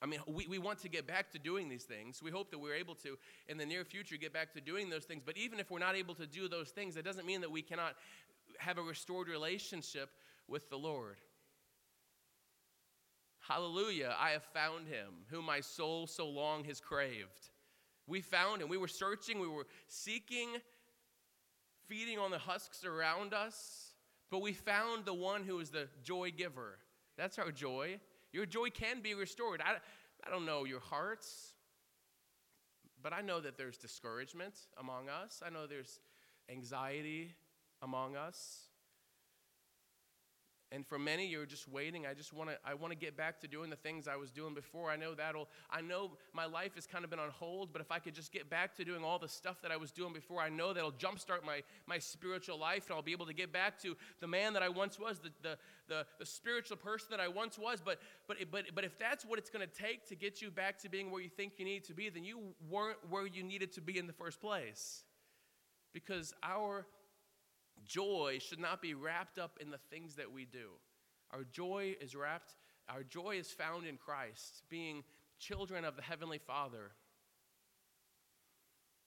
[0.00, 2.22] I mean, we, we want to get back to doing these things.
[2.22, 3.18] We hope that we're able to,
[3.48, 5.22] in the near future, get back to doing those things.
[5.24, 7.62] But even if we're not able to do those things, that doesn't mean that we
[7.62, 7.94] cannot
[8.58, 10.10] have a restored relationship
[10.46, 11.16] with the Lord.
[13.40, 17.50] Hallelujah, I have found him, whom my soul so long has craved.
[18.06, 18.68] We found him.
[18.68, 20.48] We were searching, we were seeking,
[21.86, 23.94] feeding on the husks around us,
[24.30, 26.78] but we found the one who is the joy giver.
[27.16, 28.00] That's our joy.
[28.32, 29.62] Your joy can be restored.
[29.64, 29.76] I,
[30.26, 31.54] I don't know your hearts,
[33.02, 35.42] but I know that there's discouragement among us.
[35.44, 36.00] I know there's
[36.50, 37.34] anxiety
[37.82, 38.67] among us.
[40.70, 42.04] And for many, you're just waiting.
[42.06, 42.58] I just want to.
[42.62, 44.90] I want to get back to doing the things I was doing before.
[44.90, 45.48] I know that'll.
[45.70, 48.32] I know my life has kind of been on hold, but if I could just
[48.32, 50.92] get back to doing all the stuff that I was doing before, I know that'll
[50.92, 54.52] jumpstart my my spiritual life, and I'll be able to get back to the man
[54.52, 55.56] that I once was, the the
[55.88, 57.80] the, the spiritual person that I once was.
[57.82, 60.78] But but but but if that's what it's going to take to get you back
[60.80, 63.72] to being where you think you need to be, then you weren't where you needed
[63.72, 65.02] to be in the first place,
[65.94, 66.86] because our
[67.88, 70.68] joy should not be wrapped up in the things that we do.
[71.32, 72.54] Our joy is wrapped,
[72.88, 75.02] our joy is found in Christ, being
[75.38, 76.92] children of the Heavenly Father.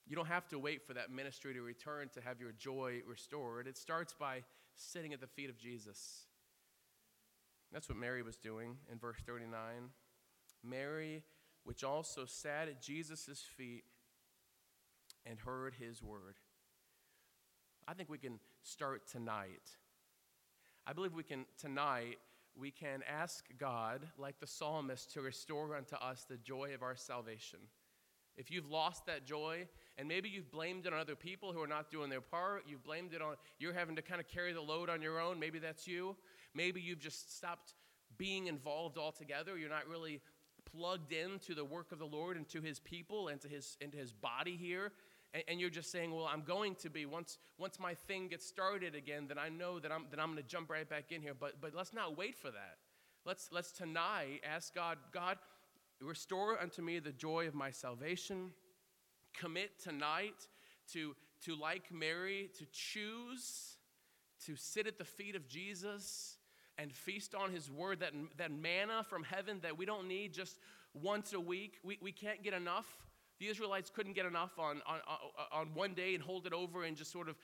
[0.06, 3.68] You don't have to wait for that ministry to return to have your joy restored.
[3.68, 4.44] It starts by
[4.76, 6.26] sitting at the feet of Jesus.
[7.72, 9.54] That's what Mary was doing in verse 39.
[10.64, 11.24] Mary,
[11.64, 13.86] which also sat at Jesus' feet
[15.26, 16.36] and heard his word.
[17.88, 19.78] I think we can start tonight.
[20.86, 22.18] I believe we can, tonight,
[22.56, 26.96] we can ask God, like the psalmist, to restore unto us the joy of our
[26.96, 27.60] salvation.
[28.38, 31.68] If you've lost that joy, and maybe you've blamed it on other people who are
[31.68, 34.62] not doing their part, you've blamed it on, you're having to kind of carry the
[34.62, 36.16] load on your own, maybe that's you.
[36.54, 37.74] Maybe you've just stopped
[38.18, 39.58] being involved altogether.
[39.58, 40.22] You're not really
[40.66, 43.98] plugged into the work of the Lord and to his people and to his, into
[43.98, 44.92] his body here
[45.34, 48.46] and, and, you're just saying, well, I'm going to be, once, once my thing gets
[48.46, 51.22] started again, then I know that I'm, that I'm going to jump right back in
[51.22, 51.34] here.
[51.34, 52.78] But, but let's not wait for that.
[53.26, 55.38] Let's, let's tonight ask God, God,
[56.02, 58.52] restore unto me the joy of my salvation.
[59.34, 60.48] Commit tonight
[60.94, 61.16] to,
[61.46, 63.78] to like Mary, to choose
[64.46, 66.38] to sit at the feet of Jesus
[66.78, 70.58] and feast on his word, that, that manna from heaven that we don't need just
[70.94, 71.78] once a week.
[71.84, 72.88] We, we can't get enough
[73.42, 75.00] the Israelites couldn't get enough on, on,
[75.52, 77.36] on one day and hold it over and just sort of,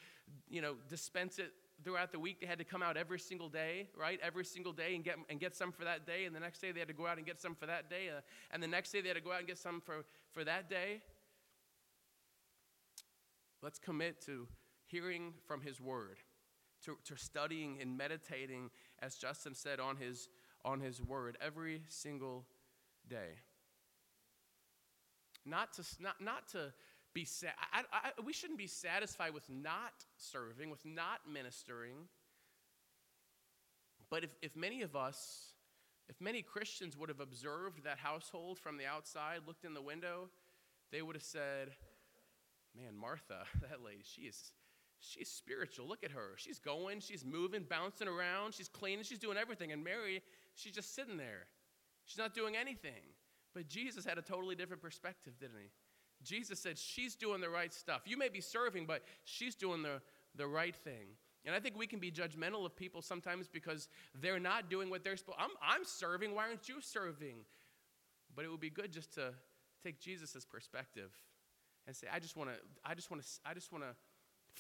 [0.48, 1.52] you know, dispense it
[1.84, 2.40] throughout the week.
[2.40, 4.20] They had to come out every single day, right?
[4.22, 6.26] Every single day and get, and get some for that day.
[6.26, 8.10] And the next day they had to go out and get some for that day.
[8.16, 8.22] Uh,
[8.52, 10.70] and the next day they had to go out and get some for, for that
[10.70, 11.02] day.
[13.64, 14.48] Let's commit to
[14.86, 16.18] hearing from His Word,
[16.86, 18.70] to, to studying and meditating,
[19.00, 20.30] as Justin said, on His,
[20.64, 22.46] on his Word every single
[23.10, 23.40] day.
[25.48, 26.74] Not to, not, not to
[27.14, 27.54] be sad.
[27.74, 31.96] I, I, we shouldn't be satisfied with not serving, with not ministering.
[34.10, 35.54] But if, if many of us,
[36.10, 40.30] if many Christians would have observed that household from the outside, looked in the window,
[40.92, 41.70] they would have said,
[42.76, 44.52] Man, Martha, that lady, she is,
[45.00, 45.88] she's spiritual.
[45.88, 46.34] Look at her.
[46.36, 49.72] She's going, she's moving, bouncing around, she's cleaning, she's doing everything.
[49.72, 50.22] And Mary,
[50.56, 51.48] she's just sitting there.
[52.06, 53.02] She's not doing anything.
[53.58, 55.72] But Jesus had a totally different perspective, didn't he?
[56.24, 58.02] Jesus said, She's doing the right stuff.
[58.06, 60.00] You may be serving, but she's doing the,
[60.36, 61.08] the right thing.
[61.44, 63.88] And I think we can be judgmental of people sometimes because
[64.22, 67.38] they're not doing what they're supposed I'm, I'm serving, why aren't you serving?
[68.36, 69.34] But it would be good just to
[69.84, 71.10] take Jesus' perspective
[71.88, 73.96] and say, I just want to, I just want to, I just want to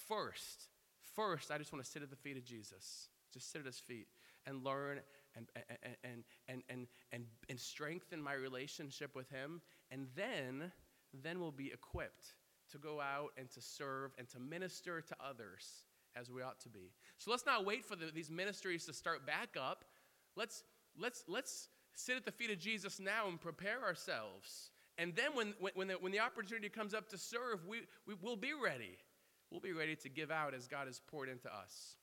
[0.08, 0.70] first,
[1.16, 3.10] first, I just want to sit at the feet of Jesus.
[3.32, 4.08] Just sit at his feet
[4.48, 5.02] and learn
[5.38, 5.48] and,
[6.04, 9.62] and, and, and, and, and, strengthen my relationship with him.
[9.92, 10.72] And then,
[11.14, 12.34] then we'll be equipped
[12.72, 15.86] to go out and to serve and to minister to others
[16.20, 16.92] as we ought to be.
[17.18, 19.86] So let's not wait for the, these ministries to start back up.
[20.36, 20.64] Let's,
[21.00, 24.72] let's, let's sit at the feet of Jesus now and prepare ourselves.
[24.98, 28.16] And then when, when, when, the, when the opportunity comes up to serve, we, we
[28.22, 28.98] will be ready.
[29.52, 31.96] We'll be ready to give out as God has poured into us.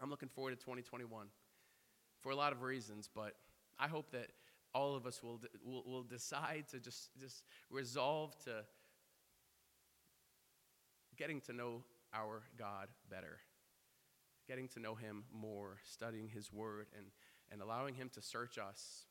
[0.00, 1.28] I'm looking forward to 2021
[2.24, 3.34] for a lot of reasons, but
[3.78, 4.28] I hope that
[4.74, 8.64] all of us will, will, will decide to just, just resolve to
[11.18, 13.40] getting to know our God better,
[14.48, 17.06] getting to know Him more, studying His Word, and,
[17.52, 19.04] and allowing Him to search us